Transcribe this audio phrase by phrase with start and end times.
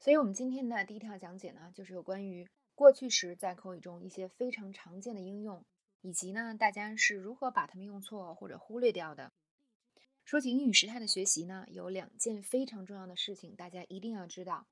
[0.00, 5.64] 所以，我们今天的第一条讲解呢，就是有关于过去时在口语中一些非常常见的应用，
[6.02, 9.32] 以及呢，大家是如何把它们用错或者忽略掉的。
[10.24, 14.68] 说起英语时态的学习呢，有两件非常重要的事情，大家一定要知道。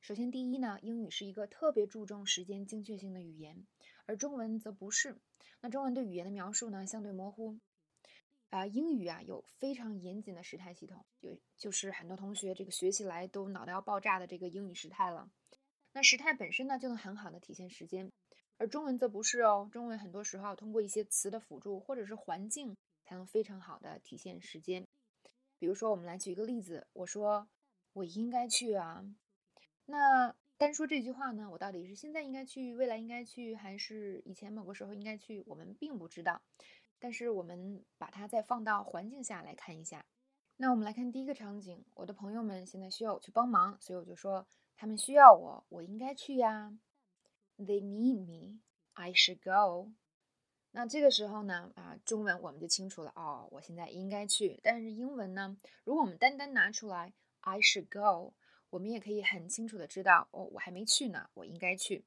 [0.00, 3.66] 首先，第一呢，英语是一个特别注重时间精确性的语言，
[4.06, 5.16] 而中文则不是。
[5.60, 7.58] 那中文对语言的描述呢，相对模糊。
[8.50, 15.30] 啊，英语啊有非常严谨的时态系统，就就是很多同学这个学习来都脑袋要爆炸的这个英语时态了。
[15.92, 18.10] 那时态本身呢就能很好的体现时间，
[18.56, 19.68] 而中文则不是哦。
[19.70, 24.86] 中文很多时候通过一些词的辅助或者是环境，才能非常好的体现时间。
[25.58, 27.48] 比如说，我们来举一个例子，我说
[27.92, 29.04] 我应该去啊。
[29.86, 35.42] 那单说这句话呢，我到底是现在应该去，未来应该去，还是以前某个时候应该去？
[35.46, 36.40] 我们并不知道。
[36.98, 40.04] 但是我们把它再放到环境下来看一下。
[40.56, 46.76] 那我们来看第一个场景：我的朋友们现在需要我去帮忙，所以我就说他们需要我，我应该去呀。
[47.56, 48.60] They need me,
[48.94, 49.92] I should go。
[50.70, 54.60] 那这个时候呢，啊，中文我们就清楚了哦，我现在应该去。
[54.62, 58.34] 但是英文呢，如果我们单单拿出来 I should go，
[58.70, 62.04] 我们也可以很清楚的知道哦，我还没去呢，我应该去。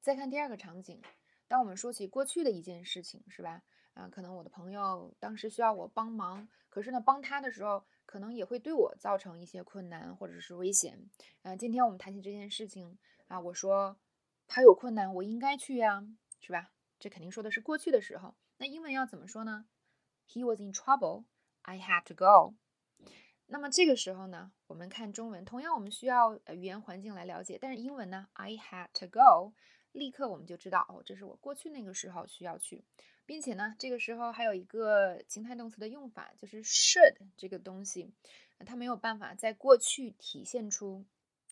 [0.00, 1.02] 再看第二个场景，
[1.46, 3.62] 当我们说起过去的一件事情，是吧？
[3.94, 11.10] 啊，可能我的朋友当时需要我帮忙，可是呢，帮他的时候可能也会对我造成一些困难或者是危险。
[11.42, 13.96] 啊，今天我们谈起这件事情啊，我说
[14.46, 16.06] 他有困难，我应该去呀，
[16.40, 16.72] 是吧？
[16.98, 18.34] 这肯定说的是过去的时候。
[18.58, 19.66] 那英文要怎么说呢
[20.28, 21.24] ？He was in trouble,
[21.62, 22.54] I had to go。
[23.46, 29.54] 那么这个时候呢，我们看中文，同样我们需要语言环境来了解，但是英文呢，I had to go，
[29.92, 32.84] 立刻我们就知道哦，这是我过去那个时候需要去。
[33.26, 38.12] 并且呢，这个时候还有一个情态动词的用法，就是 should 这个东西，
[38.66, 41.04] 它没有办法在过去体现出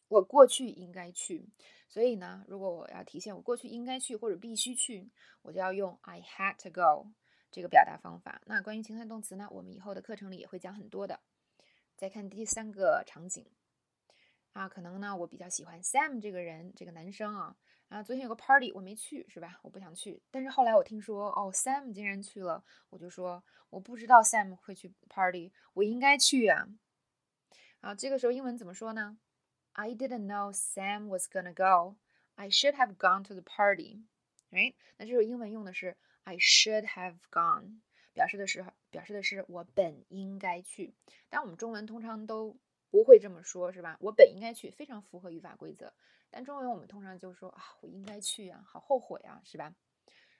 [0.09, 1.49] 我过去应该去。
[1.89, 5.09] 所以呢，如果我要体现我过去应该去或者必须去，
[5.43, 7.13] 我就要用 I had to go
[7.53, 8.43] 这个表达方法。
[8.47, 11.21] 那关于情态动词呢，我们以后的课程里也会讲很多的。
[11.97, 13.47] 再看第三个场景
[14.53, 17.57] 啊，可能呢，我比较喜欢 Sam 这个人，这个男生啊。
[17.89, 19.59] 啊，昨天有个 party 我没去，是吧？
[19.63, 20.23] 我不想去。
[20.31, 26.69] 但是后来我听说，哦，Sam 竟然去了，我就说我不知道 Sam 会去 party，我应该去呀。
[27.81, 29.19] 啊，这个时候英文怎么说呢
[29.73, 31.97] ？I didn't know Sam was gonna go.
[32.35, 34.05] I should have gone to the party.
[34.51, 34.75] Right？
[34.99, 37.81] 那这时候英文用的是 I should have gone，
[38.13, 40.95] 表示的是表示的是我本应该去。
[41.31, 42.59] 但我们中文通常都
[42.91, 43.97] 不会这么说，是吧？
[44.01, 45.93] 我本应该去，非常符合语法规则。
[46.31, 49.75] 但中文我们通常就说啊，我应该去啊，好后悔啊，是吧？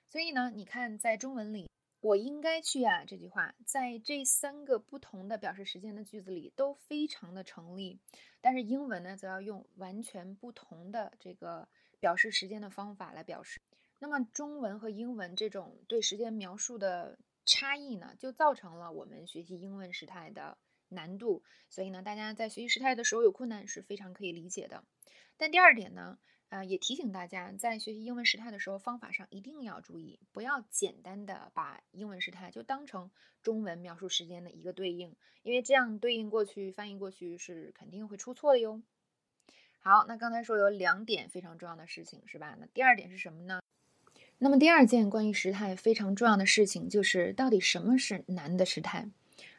[0.07, 1.69] 所以呢，你看在中文里，
[2.01, 7.99] 我应该去啊这句话，在这三个不同的表示时间的句子里都非常的成立。
[8.41, 11.67] 但是英文呢，则要用完全不同的这个
[11.99, 13.59] 表示时间的方法来表示。
[13.99, 20.57] 那么中文和英文这种对时间描述的差异呢，就造成了我们学习英文时态的
[20.89, 21.43] 难度。
[21.69, 24.83] 所以呢，大家在学习时态的时候有困难是非常可以理解的。
[25.37, 26.19] 但第二点呢，
[26.49, 33.09] 呃，也提醒大家，在学习英文时态的时候，方法上一定要注意，不要简单的把英文时态就当成
[33.41, 38.81] 中文描述时间的一个对应，因为这样对应过去、翻译过去是肯定会出错的哟。
[39.79, 42.57] 好，那刚才说有两点非常重要的事情，是吧？
[42.59, 43.61] 那第二点是什么呢？
[44.39, 49.09] 那么第二件关于时态非常重要的事情，就是到底什么是难的时态？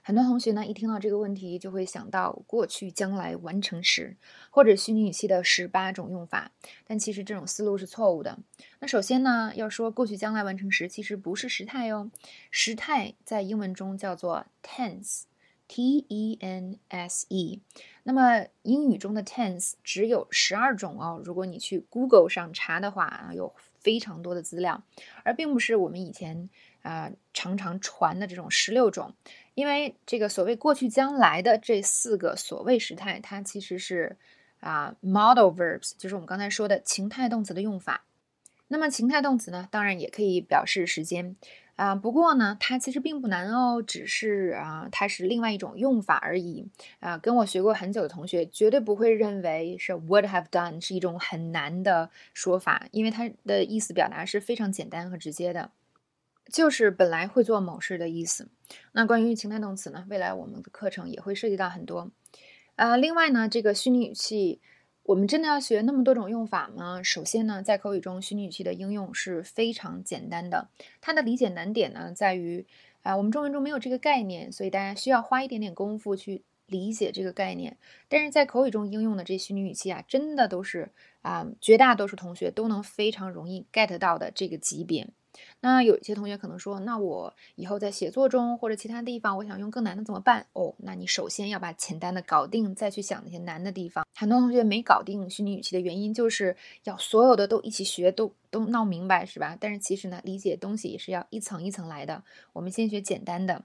[0.03, 4.17] 很多同学呢，一听到这个问题，就会想到过去、将来完成时，
[4.51, 6.51] 或者虚拟语气的十八种用法。
[6.87, 8.39] 但其实这种思路是错误的。
[8.79, 12.11] 那首先呢，要说过去、将来完成时，其实不是时态哟。
[12.51, 15.23] 时态在英文中叫做 tense
[15.73, 17.61] t e n s e，。
[18.03, 21.23] 那么英语中的 tense 只有十二种哦。
[21.25, 24.83] 如果你去 Google 上查的话啊，有非常多的资料，
[25.23, 26.51] 而并不是我们以前
[26.83, 29.15] 啊常常传的这种十六种。
[29.55, 34.17] 因为这个所谓过去将来的这四个所谓时态，它其实是
[34.59, 38.05] 啊 model verbs，就是我们刚才说的情态动词的用法。
[38.67, 41.37] 那么情态动词呢，当然也可以表示时间
[41.81, 46.69] 啊，不过呢，它其实并不难哦，只是啊，它是另外一种用法而已
[46.99, 47.17] 啊。
[47.17, 55.71] 跟我学过很久的同学绝对不会认为是 would have done 是一种很难的说法，因为它的意思表达是非常简单和直接的。
[56.53, 58.49] 就是本来会做某事的意思。
[58.93, 60.05] 那关于情态动词呢？
[60.11, 62.11] 未来我们的课程也会涉及到很多。
[62.77, 64.61] 呃，另外呢，这个虚拟语气，
[65.11, 67.03] 我们真的要学那么多种用法吗？
[67.03, 70.69] 首先呢，在口语中，虚拟语气的应用是非常简单的。
[71.01, 72.65] 它的理解难点呢，在于
[73.03, 77.77] 啊，我们中文中没有这个概念，所以大家需要花一点点功夫去理解这个概念。
[78.09, 80.93] 但是在口语中应用的这虚拟语气啊，真的都是
[81.23, 85.09] 啊，绝大多数同学都能非常容易 get 到的这个级别。
[85.61, 90.47] 那有一些同学可能说，那我以后在写作中或者其他地方，我想用更难的怎么办？
[90.55, 94.07] 哦，那你首先要把简单的搞定，再去想那些难的地方。
[94.15, 99.57] 很多同学没搞定虚拟语气的原因，就是要所有的都一起学，都都闹明白，是吧？
[99.61, 102.25] 但是其实呢，理解东西也是要一层一层来的。
[102.53, 103.63] 我们先学简单的。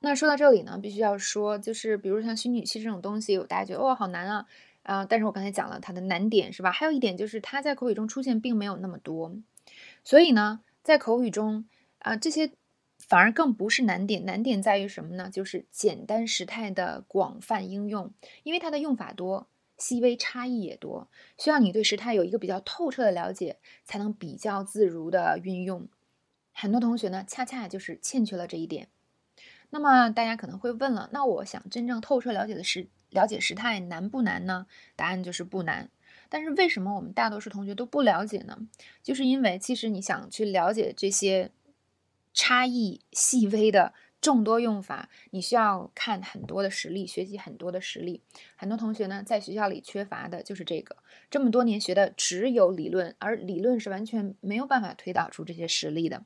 [0.00, 4.46] 那说到这里呢，必须要说，就是比如像虚拟语气这种东西，大家觉得哦好难啊，
[4.82, 6.70] 啊，但是我刚才讲了它的难点，是吧？
[6.70, 9.34] 还有一点就是它在口语中出现并没有那么多，
[10.04, 10.60] 所以呢。
[10.86, 11.64] 在口语中
[11.98, 12.52] 啊，这些
[13.00, 15.28] 反而更不是难点，难点在于什么呢？
[15.28, 25.88] 就是简单时态的广泛应用，因为它的用法多，细微差异也多，需要你对时态有一个比较透彻的了解，才能比较自如的运用。
[26.52, 28.86] 很多同学呢，恰恰就是欠缺了这一点。
[29.70, 34.68] 那么大家可能会问了，那我想真正透彻了解的时了解时态难不难呢？
[34.94, 35.90] 答案就是不难。
[36.28, 38.58] 但是为什么我们大多数同学都不了解呢？
[39.02, 41.50] 就是因为其实你想去了解这些
[42.32, 48.22] 差异细微的众多用法，你需要看很多的实例，学习很多的实例。
[48.56, 50.96] 很多同学呢，在学校里缺乏的就是这个，
[51.30, 56.24] 这么多年学的只有理论，而理论是完全没有办法推导出这些实例的。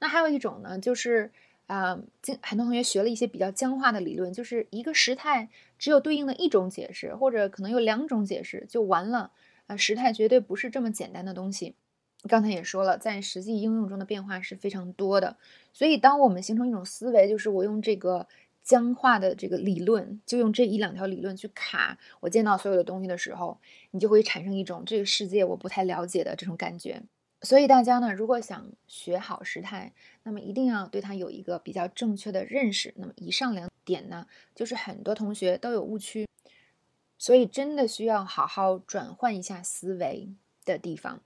[0.00, 1.32] 那还有一种呢，就是。
[1.66, 9.32] 啊，经很多同学学了一些比较僵化的理论，就是一个时态只有对应的一种解释，或者可能有两种解释就完了。
[9.66, 11.74] 啊，时态绝对不是这么简单的东西。
[12.28, 15.38] 刚才也说了，在实际应用中的变化是非常多的。
[15.72, 18.26] 所以，当我们形成一种思维，就是我用这个
[18.62, 23.58] 僵化的这个理论，就用这一两条理论去卡我见到所有的东西的时候，
[23.90, 27.02] 你就会产生一种这个世界我不太了解的这种感觉。
[27.44, 29.92] 所以大家呢，如果想学好时态，
[30.22, 32.94] 那么一定要对它有一个比较正确的认识。
[32.96, 36.26] 那么以上两点呢，就是很多同学都有误区，
[37.18, 40.30] 所以真的需要好好转换一下思维
[40.64, 41.20] 的地方。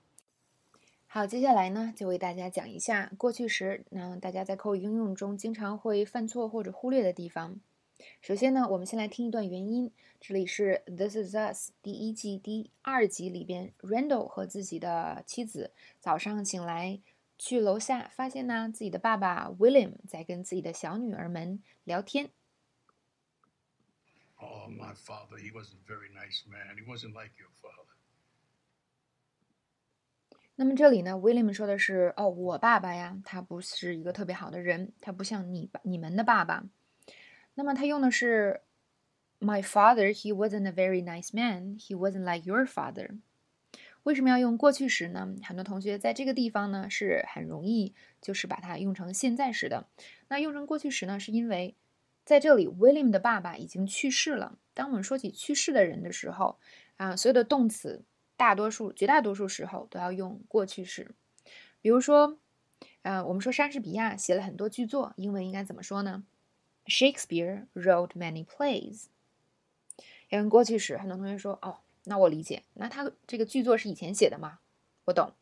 [1.07, 7.59] 好，接下来呢，就为大家讲一下过去时，那大家在口语应用中经常会犯错或者忽略的地方。
[8.21, 9.91] 首先呢，我们先来听一段原音。
[10.19, 17.01] 这里是《This Is Us》第一季第二集里边，Randall 和自己的妻子早上醒来，
[17.37, 22.31] 去楼下发现呢，自己的爸爸 William 在跟自己的小女儿们聊天。
[24.35, 26.77] Oh, my father, he wasn't very nice man.
[26.77, 27.95] He wasn't like your father.
[30.55, 36.63] 那么这里呢，William 说的是：“哦，我爸爸呀，他不是一个特别好的人，他不像你你们的爸爸。”
[37.59, 38.61] 那么他用的是
[39.41, 41.77] My father, he wasn't a very nice man.
[41.77, 43.19] He wasn't like your father.
[44.03, 45.35] 为什么要用过去时呢？
[45.43, 49.89] 很多同学在这个地方呢是很容易就是把它用成现在时的。
[50.29, 51.75] 那用成过去时呢，是因为
[52.23, 54.57] 在这里 William 的爸爸已经去世了。
[54.73, 56.59] 当我们说起去世的人的时候
[56.95, 58.05] 啊，所有的动词
[58.37, 61.13] 大多数绝大多数时候都要用过去时。
[61.81, 62.39] 比如说，
[63.01, 66.23] 呃，我们说莎士比亚写了很多剧作，英文应该怎么说呢
[66.89, 69.05] ？Shakespeare wrote many plays。
[70.29, 74.59] 要用过去时，很多同学说：“哦，那我理解，那他这个剧作是以前写的吗？”
[75.05, 75.33] 我懂。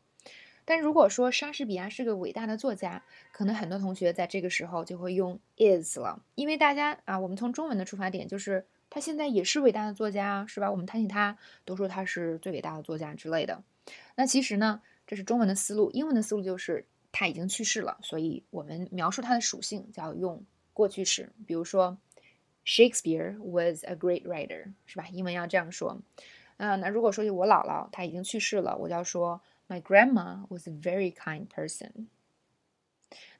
[0.64, 3.02] 但如果说莎士比亚是个伟大的作家，
[3.32, 10.70] 可能很多同学在这个时候就会用 is 了，因为大家啊，我们从中文的出发点就是他现在也是伟大的作家，是吧？
[10.70, 13.62] 我们谈起他，都说他是最伟大的作家之类的。
[14.14, 20.44] 那其实呢，这是中文的思路，英文的思路就是他已经去世了，所以我们描述他的属性就要用。
[20.78, 21.98] 过去式，比如说
[22.64, 25.08] ，Shakespeare was a great writer，是吧？
[25.08, 26.00] 英文要这样说。
[26.56, 32.06] 啊，那如果说我姥姥她已经去世了，我就要说，My grandma was a very kind person。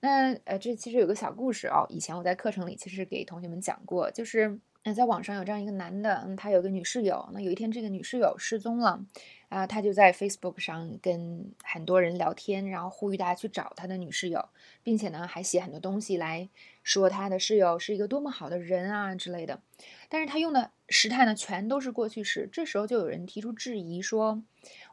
[0.01, 4.59] 那呃，这其实有个小故事哦，以前我在课程里其实给同学们讲过，就是
[4.95, 9.05] 在网上有这样一个男的，嗯，他有个女室友，那有一天这个女室友失踪了。
[9.49, 14.47] 啊，他就在 Facebook 上跟很多人聊天，然后呼吁大家去找他的女室友，
[14.83, 16.51] 并且呢，还写很多东西来
[16.83, 19.63] 说他的室友是一个多么好的人啊之类的。
[20.11, 22.47] 但是他用的时态呢，全都是过去时。
[22.53, 24.43] 这时候就有人提出质疑说，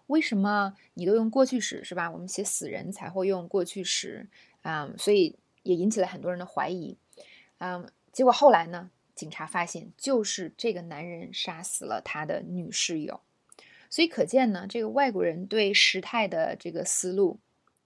[0.08, 2.10] 为什么你都用过去时是吧？
[2.10, 4.30] 我们写死人才会用过去时
[4.62, 6.98] 啊，所以也引起了很多人的怀疑。
[7.58, 13.22] 嗯，结果后来呢，警察发现就是这个男人杀死了他的女室友。
[13.90, 17.40] 所以可见呢，这个外国人对时态的这个思路，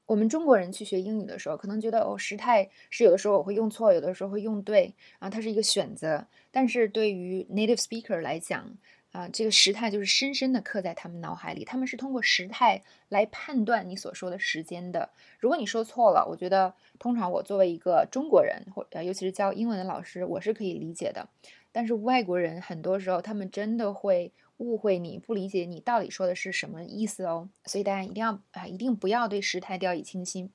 [0.07, 6.25] 我们中国人去学英语的时候，可能觉得哦，时态是有的时候我会用错，有的时候会用对啊，它是一个选择。
[6.50, 8.75] 但是对于 native speaker 来讲，
[9.11, 15.09] 啊，这个时态就是深深的刻在他们脑海里，他们是通过时态来判断你所说的时间的。
[15.39, 21.27] 如果你说错了，我觉得通常我作为一个中国人，或呃，尤其是教英文的老师，我是可以理解的。
[21.71, 27.49] 但是外国人很多时候他们真的会误会你，不理解你到底说的是什么意思哦。
[27.65, 30.51] 所以大家一定要啊，一定不要对时态掉以轻心。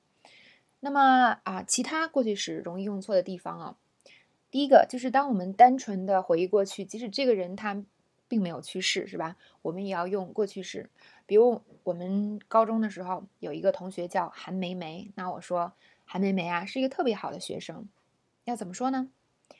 [0.79, 3.75] 那么啊，其他过去时容易用错的地方啊，
[4.49, 7.83] 第一个就是当我们单纯的回忆过去，即使这个人他
[8.27, 9.35] 并没有去世，是吧？
[9.61, 10.89] 我们也要用过去式。
[11.25, 15.73] 比如我们高中的时候有一个同学叫韩梅梅，那我说
[16.05, 17.87] 韩梅梅啊是一个特别好的学生，
[18.43, 19.09] 要怎么说呢？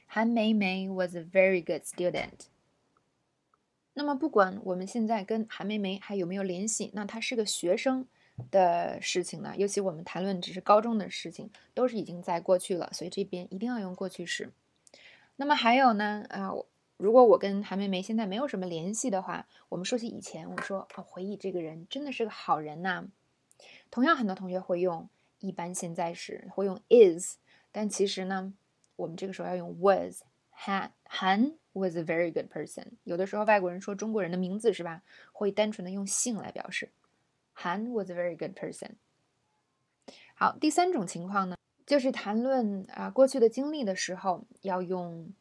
[0.06, 2.48] 韩梅梅 was a very good student。
[3.94, 8.08] 那么不管我们现在跟韩梅梅还有没有联系，那她是个学生。
[8.52, 14.52] 的事情呢，尤其我们谈论只是高中的事情，都是已经在过去了，所以这边一定要用过去式。
[15.38, 16.52] 那么还有呢，啊，
[16.98, 23.06] 如果我跟韩梅梅现在没有什么联系的话，我们说起以前，我说哦，回忆这个人真的是个好人呐。
[23.92, 25.10] 同样，很多同学会用
[25.40, 27.38] 一般现在时，会用 is，
[27.72, 28.54] 但其实呢，
[28.96, 30.24] 我们这个时候要用 was。
[30.58, 32.94] Han Han was a very good person。
[33.04, 36.92] 有的时候外国人说中国人的名字是吧，会单纯的用姓来表示。
[37.58, 38.92] Han was a very good person。
[40.34, 45.34] 好，第三种情况呢，就是谈论啊过去的经历的时候要用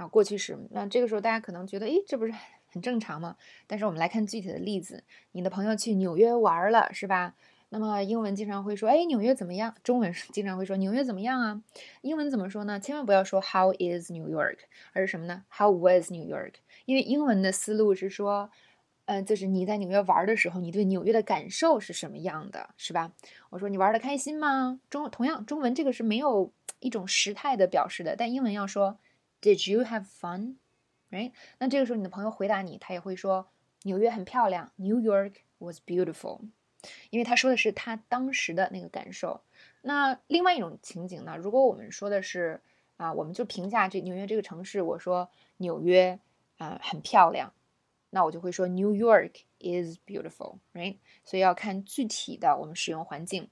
[0.00, 0.58] 啊过去时。
[0.70, 2.32] 那这个时候大家可能觉得，诶，这不是
[2.68, 3.36] 很正常吗？
[3.66, 5.04] 但是我们来看具体的例子。
[5.32, 7.34] 你的朋友去纽约玩了，是吧？
[7.68, 9.74] 那么英文经常会说，哎，纽约怎么样？
[9.82, 11.62] 中文经常会说纽约怎么样啊？
[12.00, 12.80] 英文怎么说呢？
[12.80, 14.58] 千万不要说 How is New York，
[14.92, 16.54] 而是什么呢？How was New York？
[16.86, 18.50] 因为英文的思路是说。
[19.06, 23.10] 嗯，就是你在纽约玩的时候，你对纽约的感受是什么样的，是吧？
[23.48, 24.78] 我说你玩的开心吗？
[24.88, 29.00] 中同样，中文这个是没有一种时态的表示的，但英文要说
[29.40, 31.32] Did you have fun？Right？
[31.58, 33.48] 那这个时候你的朋友回答你，他也会说
[33.82, 36.40] 纽约很漂亮，New York was beautiful，
[37.10, 39.42] 因为他说的是他当时的那个感受。
[39.82, 41.36] 那另外一种情景呢？
[41.36, 42.60] 如果我们说的是
[42.96, 46.20] 啊，我们就评价这纽约这个城市，我说纽约
[46.58, 47.52] 啊很漂亮。
[48.12, 50.98] 那我就会说 New York is beautiful，right？
[51.24, 53.48] 所以要看具体的我们使用环境。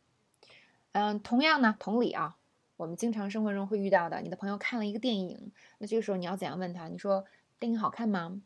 [0.90, 2.37] 嗯，同样呢，同理啊，
[2.78, 6.88] 我们经常生活中会遇到的，你的朋友看了一个电影，那这个时候你要怎样问他？
[6.88, 7.26] 你说
[7.58, 8.40] 电影好看吗？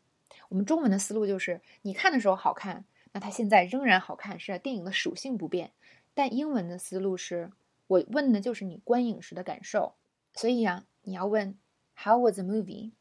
[0.49, 5.71] 我们中文的思路就是你看的时候好看，那它现在仍然好看，是电影的属性不变。
[6.13, 7.51] 但英文的思路是
[7.87, 9.93] 我问的就是你观影时的感受，
[10.33, 11.55] 所以啊，你要问
[11.95, 12.91] How was the movie？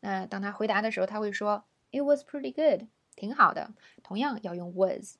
[0.00, 1.64] 那当他回答的时候，他会说。
[1.92, 3.72] It was pretty good，挺好的。
[4.04, 5.16] 同样要用 was。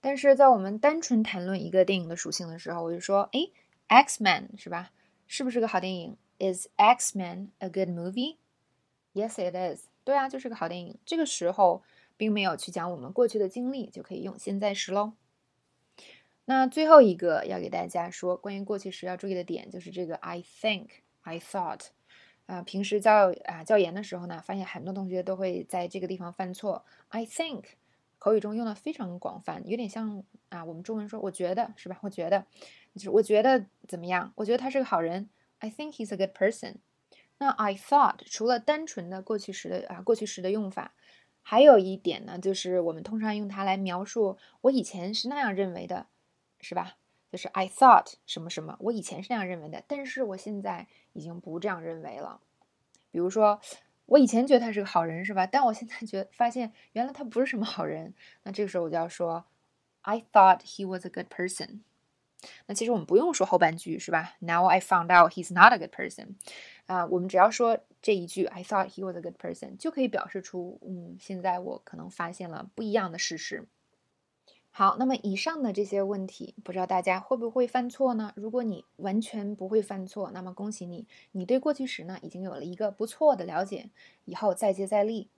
[0.00, 3.50] 但是在我们单纯谈论一个电影的属性的时候，我就说，哎
[3.88, 4.92] ，X-Men 是吧？
[5.26, 9.86] 是不是个好电影？Is X-Men a good movie？Yes, it is。
[10.04, 10.98] 对啊，就是个好电影。
[11.04, 11.82] 这个时候
[12.16, 15.14] 并没有去讲我们过去的经历，就可以用现在时喽。
[16.44, 20.88] 那最后一个要给大家说关于过去时要注意的点，就是这个 I think,
[21.22, 21.86] I thought。
[22.46, 26.84] 啊，平时教啊教研的时候呢，发现很多同学都会在这个地方犯错。
[27.08, 27.64] I think
[28.26, 31.96] 口语中用的非常广泛，有点像啊我们中文说我觉得是吧？
[32.02, 32.44] 我觉得
[32.96, 34.32] 就是我觉得怎么样？
[34.34, 35.30] 我觉得他是个好人。
[35.60, 36.78] I think he's a good person。
[37.38, 40.92] 那 I thought 除了单纯的过去时的啊过去时的用法，
[41.40, 46.08] 还有一点呢，就是我们通常用它来描述我以前是那样认为的，
[46.60, 46.96] 是吧？
[47.30, 52.40] 就是 I thought 什么什么，我以前是那样认为的，但是我现在已经不这样认为了。
[53.12, 53.60] 比如说，
[54.06, 55.46] 我以前觉得他是个好人，是吧？
[55.46, 58.14] 但我现在觉发现，原来他不是什么好人。
[58.44, 59.44] 那这个时候我就要说
[60.02, 61.80] ，I thought he was a good person。
[62.66, 66.36] 那其实我们不用说后半句，是吧？Now I found out he's not a good person。
[66.86, 73.66] 啊，我们只要说这一句，I thought he was a good person，就可以表示出，嗯，现在我可能发现了不一样的事实。
[74.78, 78.34] 好，那么以上的这些问题，不知道大家会不会犯错呢？
[78.36, 83.88] 如果你完全不会犯错，那么恭喜你，你对过去时呢已经有了一个不错的了解，
[84.26, 85.30] 以后再接再厉。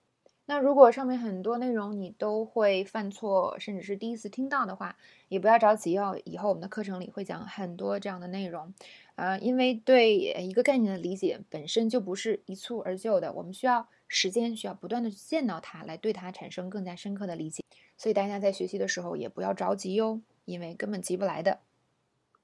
[0.47, 4.97] 那如果上面很多内容你都会犯错，甚至是第一次听到的话，
[5.29, 6.21] 也不要着急哦。
[6.25, 8.75] 以后我们的课程里会讲很多这样的内容，
[9.15, 17.63] 啊，因为对一个概念的理解本身就不是一蹴而就的，我们需要时间，需要不断的去见到它，来对它产生更加深刻的理解。
[17.97, 21.61] 所以大家在学习的时候也不要着急哟，因为根本急不来的。